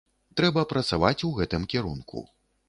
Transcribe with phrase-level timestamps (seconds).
[0.39, 2.27] Трэба працаваць у гэтым кірунку.